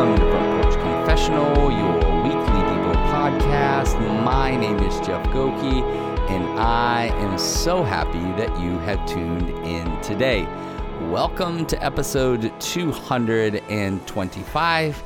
[0.00, 4.00] Welcome to Front Porch Confessional, your weekly Devo podcast.
[4.24, 5.82] My name is Jeff Goki,
[6.30, 10.44] and I am so happy that you have tuned in today.
[11.10, 15.02] Welcome to episode 225,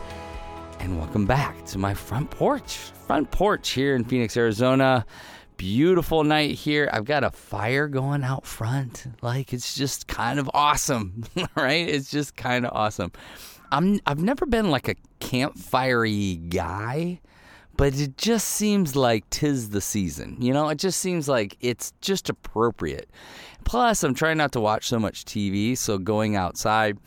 [0.78, 2.76] and welcome back to my front porch.
[3.08, 5.04] Front porch here in Phoenix, Arizona.
[5.56, 6.88] Beautiful night here.
[6.92, 9.08] I've got a fire going out front.
[9.22, 11.24] Like it's just kind of awesome,
[11.56, 11.88] right?
[11.88, 13.10] It's just kind of awesome.
[13.74, 17.20] I'm I've never been like a campfirey guy,
[17.76, 20.36] but it just seems like tis the season.
[20.38, 23.10] You know, it just seems like it's just appropriate.
[23.64, 26.98] Plus, I'm trying not to watch so much TV, so going outside.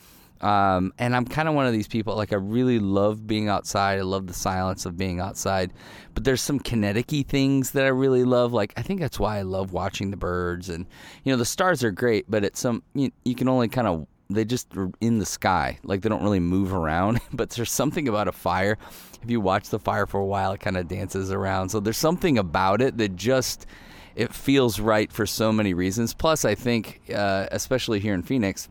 [0.42, 3.98] Um, and I'm kind of one of these people, like, I really love being outside.
[3.98, 5.72] I love the silence of being outside.
[6.14, 8.54] But there's some kinetic things that I really love.
[8.54, 10.70] Like, I think that's why I love watching the birds.
[10.70, 10.86] And,
[11.24, 14.06] you know, the stars are great, but it's some, you, you can only kind of
[14.30, 15.80] they just are in the sky.
[15.84, 17.22] Like they don't really move around.
[17.34, 18.78] but there's something about a fire.
[19.22, 21.70] If you watch the fire for a while, it kind of dances around.
[21.70, 23.66] So there's something about it that just
[24.16, 26.14] it feels right for so many reasons.
[26.14, 28.68] Plus, I think, uh, especially here in Phoenix,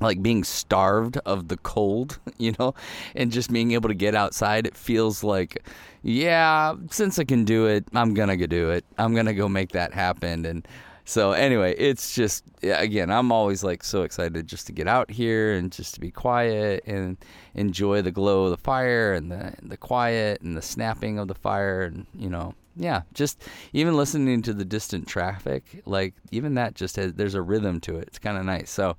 [0.00, 2.74] like being starved of the cold, you know,
[3.14, 5.66] and just being able to get outside, it feels like,
[6.02, 8.84] yeah, since I can do it, I'm gonna go do it.
[8.96, 10.46] I'm gonna go make that happen.
[10.46, 10.66] And
[11.10, 15.54] so anyway, it's just again, I'm always like so excited just to get out here
[15.54, 17.16] and just to be quiet and
[17.54, 21.34] enjoy the glow of the fire and the the quiet and the snapping of the
[21.34, 26.76] fire and you know, yeah, just even listening to the distant traffic, like even that
[26.76, 28.04] just has there's a rhythm to it.
[28.06, 28.70] It's kind of nice.
[28.70, 28.96] So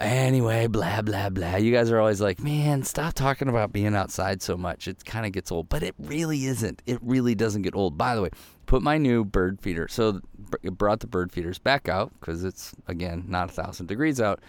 [0.00, 1.56] Anyway, blah, blah, blah.
[1.56, 4.86] You guys are always like, man, stop talking about being outside so much.
[4.86, 6.82] It kind of gets old, but it really isn't.
[6.86, 7.98] It really doesn't get old.
[7.98, 8.30] By the way,
[8.68, 9.88] put my new bird feeder.
[9.88, 10.20] So
[10.62, 14.40] it brought the bird feeders back out because it's, again, not a thousand degrees out.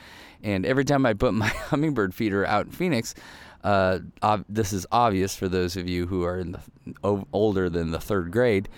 [0.44, 3.16] And every time I put my hummingbird feeder out in Phoenix,
[3.64, 6.60] uh, ob- this is obvious for those of you who are in the
[7.04, 8.70] o- older than the third grade.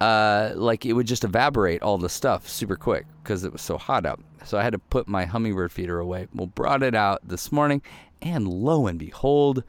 [0.00, 3.78] Uh, like it would just evaporate all the stuff super quick because it was so
[3.78, 4.20] hot out.
[4.44, 6.26] So I had to put my hummingbird feeder away.
[6.34, 7.82] Well, brought it out this morning,
[8.20, 9.64] and lo and behold,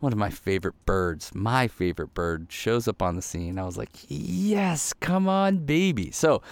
[0.00, 3.58] one of my favorite birds, my favorite bird, shows up on the scene.
[3.58, 6.10] I was like, yes, come on, baby.
[6.10, 6.42] So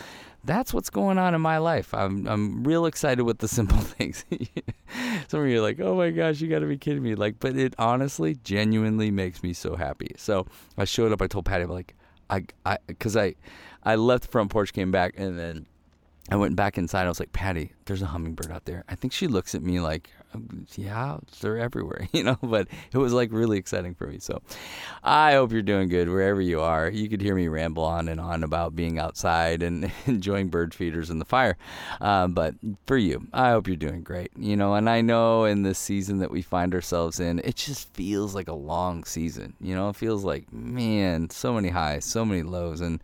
[0.45, 1.93] that's what's going on in my life.
[1.93, 4.25] I'm I'm real excited with the simple things.
[5.29, 7.41] Some of you are like, "Oh my gosh, you got to be kidding me!" Like,
[7.41, 10.13] but it honestly, genuinely makes me so happy.
[10.17, 11.23] So I showed up.
[11.23, 11.95] I told Patty, I'm like,
[12.31, 13.35] I, I, because I,
[13.83, 15.67] I left the front porch, came back, and then
[16.31, 17.05] I went back inside.
[17.05, 18.85] I was like, Patty, there's a hummingbird out there.
[18.89, 20.11] I think she looks at me like,
[20.77, 24.19] yeah, they're everywhere, you know, but it was like really exciting for me.
[24.19, 24.43] So
[25.03, 26.89] I hope you're doing good wherever you are.
[26.89, 31.11] You could hear me ramble on and on about being outside and enjoying bird feeders
[31.11, 31.57] and the fire.
[32.01, 32.55] Um, but
[32.87, 36.19] for you, I hope you're doing great, you know, and I know in this season
[36.19, 39.97] that we find ourselves in, it just feels like a long season, you know, it
[39.97, 42.81] feels like, man, so many highs, so many lows.
[42.81, 43.01] And,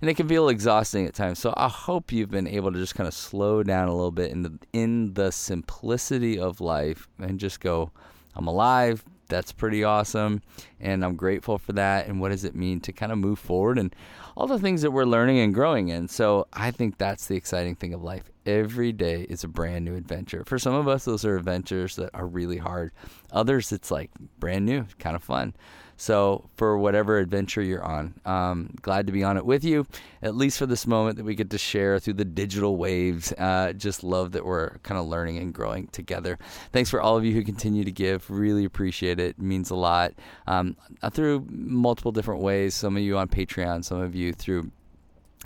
[0.00, 1.38] and it can feel exhausting at times.
[1.38, 4.30] So I hope you've been able to just kind of slow down a little bit
[4.30, 7.90] in the in the simplicity of life and just go,
[8.34, 9.04] I'm alive.
[9.28, 10.40] That's pretty awesome,
[10.78, 12.06] and I'm grateful for that.
[12.06, 13.92] And what does it mean to kind of move forward and
[14.36, 16.06] all the things that we're learning and growing in?
[16.06, 18.30] So I think that's the exciting thing of life.
[18.44, 20.44] Every day is a brand new adventure.
[20.44, 22.92] For some of us, those are adventures that are really hard.
[23.32, 25.54] Others, it's like brand new, kind of fun.
[25.96, 29.86] So, for whatever adventure you're on, um, glad to be on it with you,
[30.22, 33.32] at least for this moment that we get to share through the digital waves.
[33.32, 36.38] Uh, just love that we're kind of learning and growing together.
[36.72, 38.28] Thanks for all of you who continue to give.
[38.30, 39.30] Really appreciate it.
[39.30, 40.12] it means a lot.
[40.46, 40.76] Um,
[41.12, 42.74] through multiple different ways.
[42.74, 44.70] Some of you on Patreon, some of you through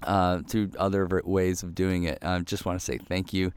[0.02, 2.18] uh, through other ways of doing it.
[2.22, 3.52] I just want to say thank you.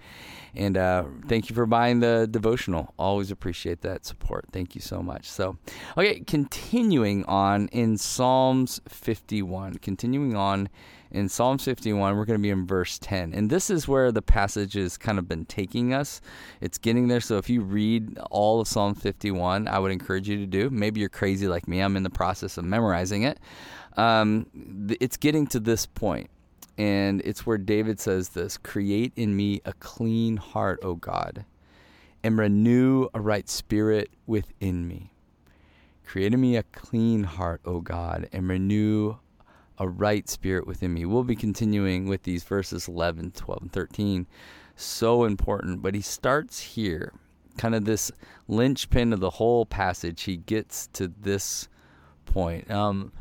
[0.55, 2.93] And uh, thank you for buying the devotional.
[2.99, 4.45] Always appreciate that support.
[4.51, 5.27] Thank you so much.
[5.29, 5.57] So,
[5.97, 9.75] okay, continuing on in Psalms 51.
[9.75, 10.69] Continuing on
[11.13, 13.33] in Psalms 51, we're going to be in verse 10.
[13.33, 16.21] And this is where the passage has kind of been taking us.
[16.59, 17.21] It's getting there.
[17.21, 20.71] So if you read all of Psalm 51, I would encourage you to do.
[20.71, 21.81] Maybe you're crazy like me.
[21.81, 23.39] I'm in the process of memorizing it.
[23.95, 24.47] Um,
[24.99, 26.29] it's getting to this point
[26.77, 31.45] and it's where David says this Create in me a clean heart, O God,
[32.23, 35.11] and renew a right spirit within me.
[36.05, 39.15] Create in me a clean heart, O God, and renew
[39.77, 41.05] a right spirit within me.
[41.05, 44.27] We'll be continuing with these verses 11, 12, and 13.
[44.75, 45.81] So important.
[45.81, 47.13] But he starts here,
[47.57, 48.11] kind of this
[48.47, 50.23] linchpin of the whole passage.
[50.23, 51.67] He gets to this
[52.25, 52.69] point.
[52.69, 53.11] Um,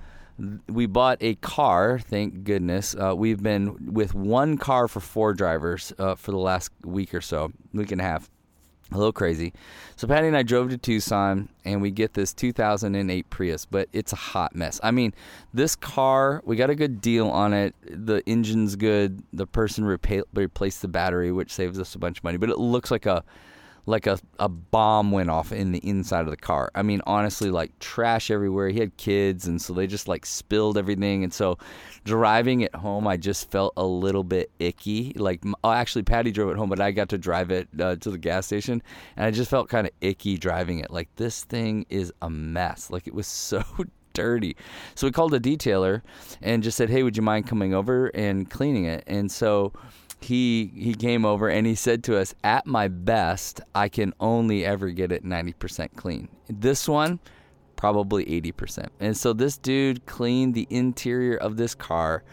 [0.69, 1.99] we bought a car.
[1.99, 2.95] Thank goodness.
[2.95, 7.21] Uh, we've been with one car for four drivers uh, for the last week or
[7.21, 8.29] so, week and a half.
[8.91, 9.53] a little crazy.
[9.97, 14.13] So Patty and I drove to Tucson and we get this 2008 Prius, but it's
[14.13, 14.81] a hot mess.
[14.83, 15.15] I mean,
[15.55, 17.75] this car, we got a good deal on it.
[17.85, 19.23] The engine's good.
[19.33, 22.59] The person repa- replaced the battery, which saves us a bunch of money, but it
[22.59, 23.25] looks like a
[23.87, 26.71] like a, a bomb went off in the inside of the car.
[26.75, 28.69] I mean, honestly, like trash everywhere.
[28.69, 31.25] He had kids, and so they just like spilled everything.
[31.25, 31.59] And so
[32.05, 35.13] driving it home, I just felt a little bit icky.
[35.17, 38.11] Like, oh, actually, Patty drove it home, but I got to drive it uh, to
[38.11, 38.83] the gas station,
[39.17, 40.91] and I just felt kind of icky driving it.
[40.91, 42.91] Like, this thing is a mess.
[42.91, 43.65] Like, it was so
[44.13, 44.57] dirty.
[44.95, 46.03] So we called a detailer
[46.41, 49.05] and just said, hey, would you mind coming over and cleaning it?
[49.07, 49.73] And so
[50.25, 54.65] he he came over and he said to us, "At my best, I can only
[54.65, 56.29] ever get it 90% clean.
[56.49, 57.21] This one,
[57.77, 62.25] probably 80%." And so this dude cleaned the interior of this car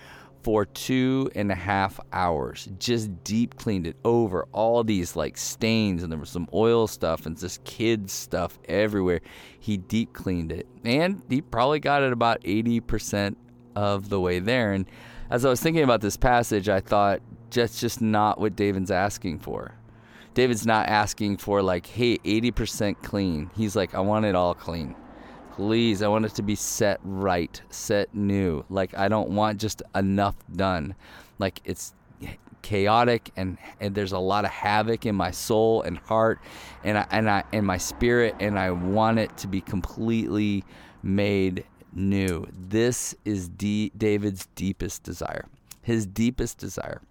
[0.44, 2.70] for two and a half hours.
[2.80, 7.26] Just deep cleaned it over all these like stains, and there was some oil stuff
[7.26, 9.22] and just kids stuff everywhere.
[9.60, 13.36] He deep cleaned it, and he probably got it about 80%
[13.76, 14.74] of the way there.
[14.74, 14.86] And
[15.30, 19.40] as I was thinking about this passage, I thought that's just not what David's asking
[19.40, 19.74] for.
[20.34, 23.50] David's not asking for like, hey, 80% clean.
[23.56, 24.96] He's like, I want it all clean.
[25.52, 28.64] Please, I want it to be set right, set new.
[28.70, 30.96] Like I don't want just enough done.
[31.40, 31.94] Like it's
[32.62, 36.40] chaotic and, and there's a lot of havoc in my soul and heart
[36.84, 40.64] and I, and I and my spirit and I want it to be completely
[41.04, 42.48] made new.
[42.54, 45.46] This is D- David's deepest desire.
[45.82, 47.02] His deepest desire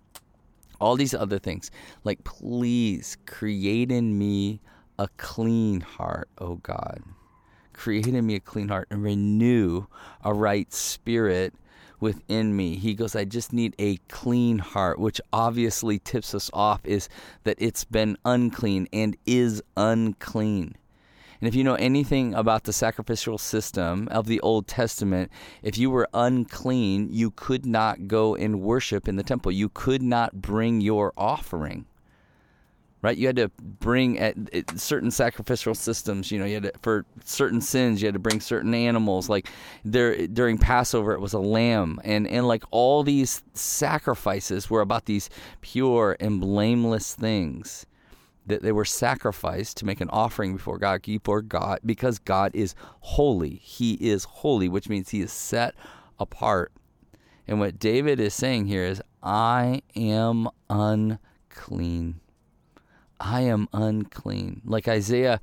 [0.81, 1.71] all these other things.
[2.05, 4.61] Like, please create in me
[4.99, 7.03] a clean heart, oh God.
[7.73, 9.87] Create in me a clean heart and renew
[10.25, 11.55] a right spirit
[12.01, 12.77] within me.
[12.77, 17.09] He goes, I just need a clean heart, which obviously tips us off is
[17.45, 20.77] that it's been unclean and is unclean.
[21.41, 25.31] And if you know anything about the sacrificial system of the Old Testament,
[25.63, 29.53] if you were unclean, you could not go and worship in the temple.
[29.53, 31.87] You could not bring your offering.
[33.01, 33.17] Right?
[33.17, 34.37] You had to bring at,
[34.77, 38.41] certain sacrificial systems, you know, you had to, for certain sins, you had to bring
[38.41, 39.29] certain animals.
[39.29, 39.47] Like
[39.85, 42.01] there during Passover, it was a lamb.
[42.03, 45.31] And, and like all these sacrifices were about these
[45.61, 47.87] pure and blameless things
[48.49, 52.75] that they were sacrificed to make an offering before God, before God, because God is
[53.01, 53.57] holy.
[53.57, 55.75] He is holy, which means he is set
[56.19, 56.73] apart.
[57.47, 62.21] And what David is saying here is, I am unclean.
[63.21, 64.63] I am unclean.
[64.65, 65.41] Like Isaiah,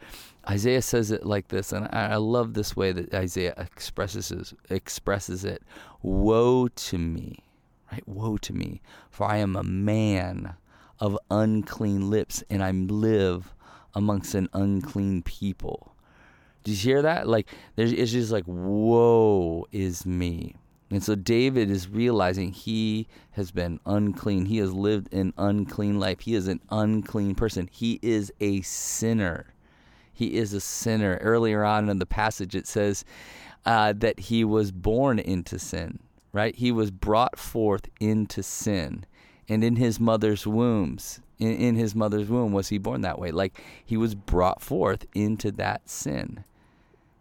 [0.49, 5.63] Isaiah says it like this, and I, love this way that Isaiah expresses expresses it.
[6.01, 7.39] Woe to me,
[7.91, 8.07] right?
[8.07, 10.55] Woe to me, for I am a man
[10.99, 13.53] of unclean lips, and I live
[13.93, 15.95] amongst an unclean people.
[16.63, 17.27] Did you hear that?
[17.27, 20.55] Like, there's, it's just like, woe is me.
[20.91, 24.45] And so David is realizing he has been unclean.
[24.45, 26.21] He has lived an unclean life.
[26.21, 27.69] He is an unclean person.
[27.71, 29.53] He is a sinner.
[30.13, 31.17] He is a sinner.
[31.21, 33.03] Earlier on in the passage, it says
[33.65, 35.99] uh, that he was born into sin,
[36.31, 36.55] right?
[36.55, 39.05] He was brought forth into sin
[39.47, 43.31] and in his mother's wombs in, in his mother's womb was he born that way.
[43.31, 46.43] Like he was brought forth into that sin.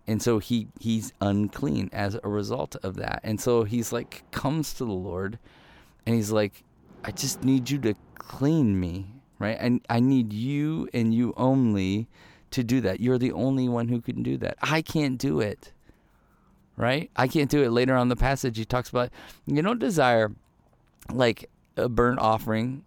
[0.07, 3.21] And so he he's unclean as a result of that.
[3.25, 5.39] And so he's like comes to the lord
[6.07, 6.63] and he's like
[7.05, 9.07] i just need you to clean me
[9.39, 9.57] right?
[9.59, 12.09] And i need you and you only
[12.51, 13.01] to do that.
[13.01, 14.57] You're the only one who can do that.
[14.63, 15.73] I can't do it
[16.77, 17.11] right?
[17.15, 17.71] I can't do it.
[17.71, 19.11] Later on the passage he talks about
[19.47, 20.33] you don't desire
[21.13, 22.85] like a burnt offering.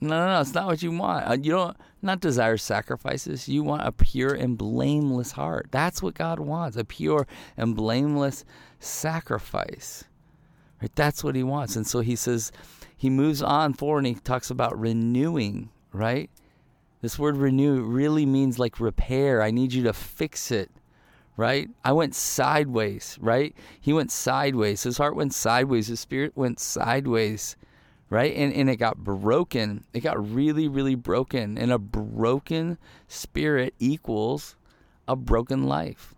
[0.00, 1.28] No, no, no, it's not what you want.
[1.28, 3.48] Uh, you don't not desire sacrifices.
[3.48, 5.68] You want a pure and blameless heart.
[5.70, 8.44] That's what God wants, a pure and blameless
[8.78, 10.04] sacrifice.
[10.80, 10.94] Right?
[10.94, 11.76] That's what he wants.
[11.76, 12.52] And so he says
[12.96, 16.30] he moves on forward and he talks about renewing, right?
[17.00, 19.42] This word renew really means like repair.
[19.42, 20.70] I need you to fix it
[21.38, 21.68] right?
[21.84, 23.54] I went sideways, right?
[23.78, 24.84] He went sideways.
[24.84, 25.88] His heart went sideways.
[25.88, 27.56] His spirit went sideways
[28.10, 28.34] right?
[28.34, 29.84] And, and it got broken.
[29.92, 31.58] It got really, really broken.
[31.58, 34.56] And a broken spirit equals
[35.08, 36.14] a broken life.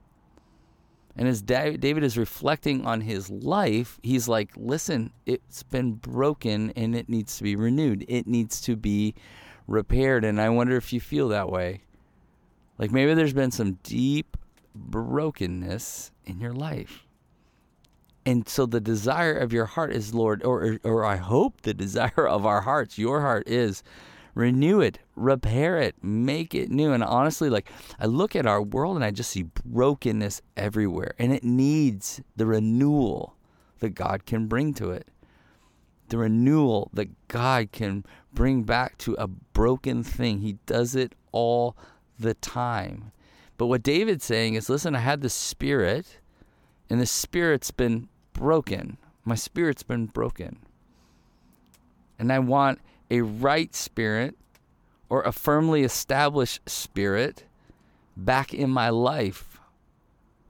[1.17, 6.95] And as David is reflecting on his life, he's like, listen, it's been broken and
[6.95, 8.05] it needs to be renewed.
[8.07, 9.17] It needs to be
[9.67, 10.25] repaired.
[10.25, 11.81] And I wonder if you feel that way.
[12.79, 14.37] Like maybe there's been some deep
[14.77, 17.08] brokenness in your life.
[18.29, 22.29] And so the desire of your heart is, Lord, or, or I hope the desire
[22.29, 23.83] of our hearts, your heart is,
[24.35, 26.93] renew it, repair it, make it new.
[26.93, 31.33] And honestly, like I look at our world and I just see brokenness everywhere, and
[31.33, 33.35] it needs the renewal
[33.79, 35.09] that God can bring to it.
[36.11, 38.05] The renewal that God can
[38.35, 40.41] bring back to a broken thing.
[40.41, 41.79] He does it all
[42.19, 43.11] the time.
[43.57, 46.19] But what David's saying is listen, I had the spirit,
[46.91, 48.07] and the spirit's been
[48.39, 48.97] broken.
[49.25, 50.59] My spirit's been broken.
[52.19, 52.81] And I want
[53.11, 54.37] a right spirit
[55.09, 57.45] or a firmly established spirit
[58.17, 59.61] back in my life.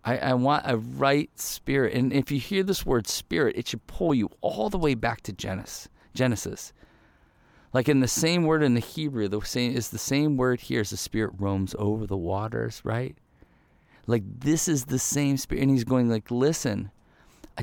[0.04, 1.94] I, I, want a right spirit.
[1.94, 5.22] And if you hear this word spirit, it should pull you all the way back
[5.22, 5.88] to Genesis.
[6.14, 6.72] Genesis.
[7.72, 10.80] Like in the same word in the Hebrew, the same is the same word here
[10.80, 13.16] as the spirit roams over the waters, right?
[14.06, 15.62] Like this is the same spirit.
[15.62, 16.90] And he's going like, listen,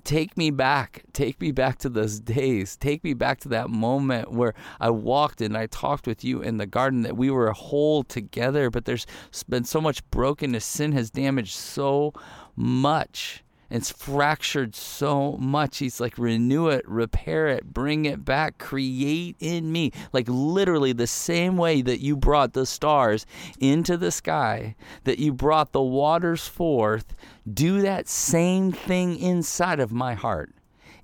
[0.04, 1.04] take me back.
[1.14, 2.76] Take me back to those days.
[2.76, 6.58] Take me back to that moment where I walked and I talked with you in
[6.58, 9.06] the garden that we were whole together, but there's
[9.48, 10.66] been so much brokenness.
[10.66, 12.14] Sin has damaged so
[12.56, 13.45] much.
[13.76, 15.80] It's fractured so much.
[15.80, 19.92] He's like, renew it, repair it, bring it back, create in me.
[20.14, 23.26] Like, literally, the same way that you brought the stars
[23.60, 27.18] into the sky, that you brought the waters forth,
[27.54, 30.54] do that same thing inside of my heart,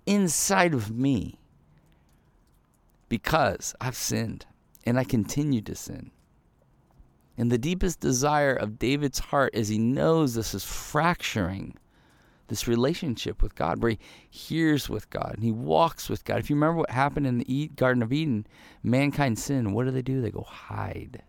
[0.06, 1.42] inside of me.
[3.10, 4.46] Because I've sinned
[4.86, 6.12] and I continue to sin.
[7.38, 11.76] And the deepest desire of David's heart is he knows this is fracturing
[12.52, 16.40] this relationship with God where he hears with God and he walks with God.
[16.40, 18.46] If you remember what happened in the Garden of Eden,
[18.84, 19.74] mankind sinned.
[19.74, 20.22] What do they do?
[20.22, 21.24] They go hide.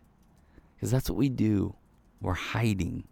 [0.74, 1.76] Because that's what we do.
[2.20, 3.04] We're hiding.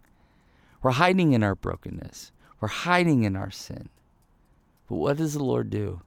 [0.83, 2.33] We're hiding in our brokenness.
[2.59, 3.87] We're hiding in our sin.
[4.89, 6.01] But what does the Lord do?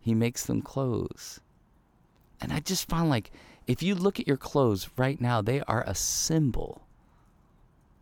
[0.00, 1.38] He makes them clothes.
[2.40, 3.30] And I just found like
[3.66, 6.86] if you look at your clothes right now, they are a symbol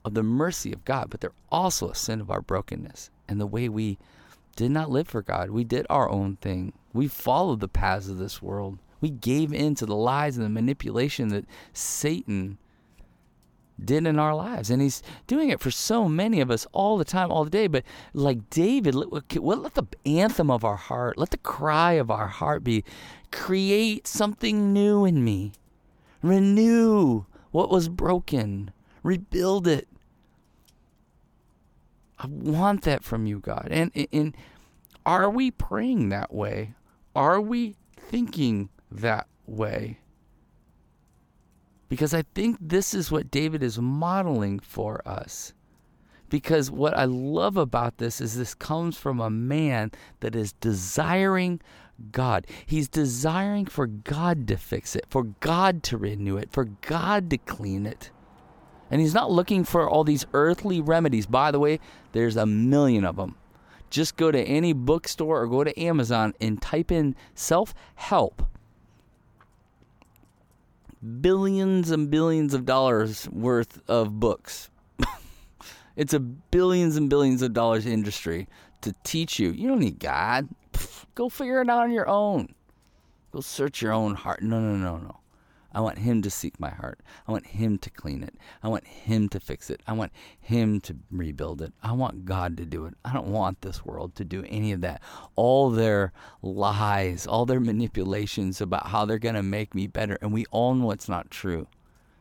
[0.04, 3.46] of the mercy of God, but they're also a sin of our brokenness and the
[3.46, 3.98] way we
[4.56, 5.50] did not live for God.
[5.50, 6.72] We did our own thing.
[6.92, 8.78] We followed the paths of this world.
[9.00, 12.58] We gave in to the lies and the manipulation that Satan
[13.82, 14.70] did in our lives.
[14.70, 17.66] And he's doing it for so many of us all the time, all the day.
[17.66, 22.26] But like David, let, let the anthem of our heart, let the cry of our
[22.26, 22.84] heart be
[23.30, 25.52] create something new in me,
[26.22, 28.72] renew what was broken,
[29.02, 29.88] rebuild it.
[32.22, 33.68] I want that from you, God.
[33.70, 34.36] And, and
[35.06, 36.74] are we praying that way?
[37.16, 40.00] Are we thinking that way?
[41.88, 45.54] Because I think this is what David is modeling for us.
[46.28, 51.60] Because what I love about this is this comes from a man that is desiring
[52.12, 52.46] God.
[52.66, 57.38] He's desiring for God to fix it, for God to renew it, for God to
[57.38, 58.10] clean it.
[58.90, 61.26] And he's not looking for all these earthly remedies.
[61.26, 61.78] By the way,
[62.12, 63.36] there's a million of them.
[63.88, 68.42] Just go to any bookstore or go to Amazon and type in self help.
[71.20, 74.70] Billions and billions of dollars worth of books.
[75.96, 78.48] it's a billions and billions of dollars industry
[78.82, 79.50] to teach you.
[79.50, 80.48] You don't need God.
[81.14, 82.54] Go figure it out on your own.
[83.32, 84.42] Go search your own heart.
[84.42, 85.20] No, no, no, no.
[85.72, 87.00] I want Him to seek my heart.
[87.28, 88.34] I want Him to clean it.
[88.62, 89.82] I want Him to fix it.
[89.86, 91.72] I want Him to rebuild it.
[91.82, 92.94] I want God to do it.
[93.04, 95.00] I don't want this world to do any of that.
[95.36, 96.12] All their
[96.42, 100.18] lies, all their manipulations about how they're going to make me better.
[100.20, 101.68] And we all know it's not true.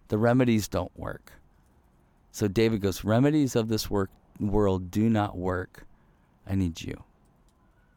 [0.09, 1.33] The remedies don't work.
[2.31, 5.85] So David goes, Remedies of this work, world do not work.
[6.47, 7.03] I need you.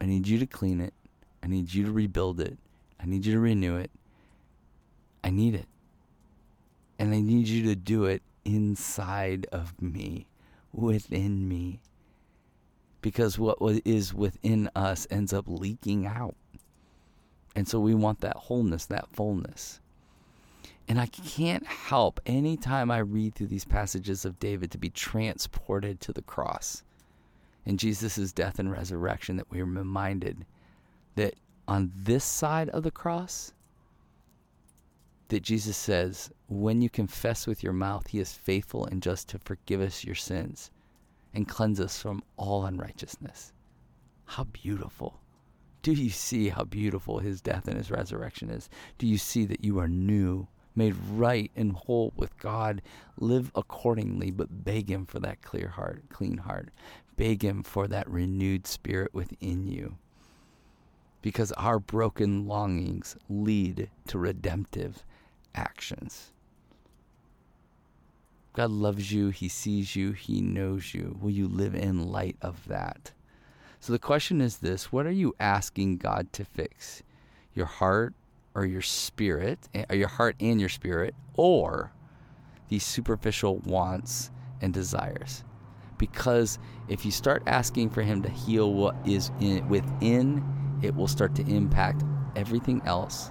[0.00, 0.94] I need you to clean it.
[1.42, 2.58] I need you to rebuild it.
[3.00, 3.90] I need you to renew it.
[5.24, 5.66] I need it.
[6.98, 10.26] And I need you to do it inside of me,
[10.72, 11.80] within me.
[13.00, 16.36] Because what is within us ends up leaking out.
[17.56, 19.80] And so we want that wholeness, that fullness.
[20.88, 26.00] And I can't help anytime I read through these passages of David to be transported
[26.00, 26.82] to the cross
[27.64, 30.44] and Jesus' death and resurrection that we are reminded
[31.14, 31.34] that
[31.68, 33.52] on this side of the cross,
[35.32, 39.38] that Jesus says, when you confess with your mouth, he is faithful and just to
[39.38, 40.70] forgive us your sins
[41.32, 43.54] and cleanse us from all unrighteousness.
[44.26, 45.20] How beautiful.
[45.80, 48.68] Do you see how beautiful his death and his resurrection is?
[48.98, 52.82] Do you see that you are new, made right and whole with God?
[53.16, 56.68] Live accordingly, but beg him for that clear heart, clean heart.
[57.16, 59.96] Beg him for that renewed spirit within you.
[61.22, 65.06] Because our broken longings lead to redemptive
[65.54, 66.32] actions.
[68.52, 71.16] God loves you, He sees you, He knows you.
[71.20, 73.12] Will you live in light of that?
[73.80, 77.02] So the question is this what are you asking God to fix?
[77.54, 78.14] Your heart
[78.54, 81.92] or your spirit, or eh, your heart and your spirit, or
[82.68, 84.30] these superficial wants
[84.60, 85.44] and desires?
[85.96, 90.44] Because if you start asking for Him to heal what is in, within,
[90.82, 92.02] it will start to impact
[92.36, 93.30] everything else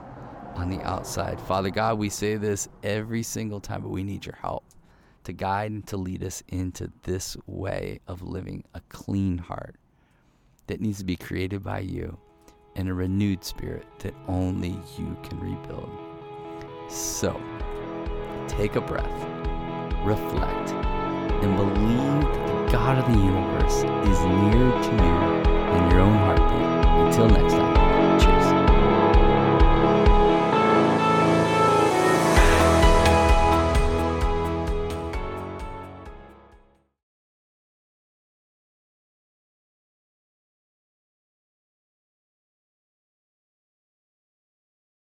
[0.55, 1.39] on the outside.
[1.41, 4.63] Father God, we say this every single time, but we need your help
[5.24, 9.75] to guide and to lead us into this way of living a clean heart
[10.67, 12.17] that needs to be created by you
[12.75, 15.89] and a renewed spirit that only you can rebuild.
[16.89, 17.39] So,
[18.48, 19.05] take a breath,
[20.05, 26.00] reflect, and believe that the God of the universe is near to you in your
[26.00, 26.62] own heartbeat.
[27.08, 27.71] Until next time.